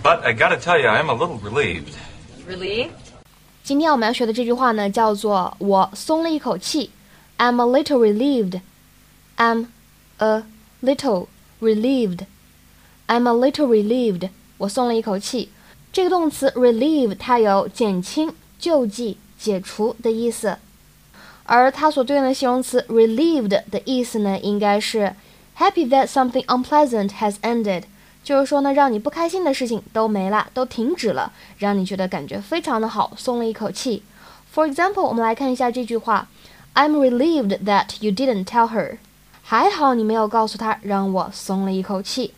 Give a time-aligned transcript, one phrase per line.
[0.00, 1.93] But I gotta tell you, I'm a little relieved.
[2.47, 2.89] Relieved?
[3.63, 6.89] 今天我们要学的这句话呢，叫做“我松了一口气”。
[7.37, 8.61] I'm a little relieved.
[9.37, 9.67] I'm
[10.17, 10.43] a
[10.81, 11.27] little
[11.61, 12.25] relieved.
[13.07, 14.29] I'm a little relieved.
[14.57, 15.51] 我松了一口气。
[15.93, 20.57] 这个动词 relieve 它有减轻、救济、解除的意思，
[21.43, 25.13] 而它所对应的形容词 relieved 的意思呢，应该是
[25.57, 27.83] happy that something unpleasant has ended，
[28.23, 34.03] 就是说呢，让你不开心的事情都没了，都停止了，让你觉得感觉非常的好，松了一口气。
[34.53, 36.27] For example，我们来看一下这句话
[36.75, 38.97] ：I'm relieved that you didn't tell her。
[39.41, 42.33] 还好你没有告诉她，让我松了一口气。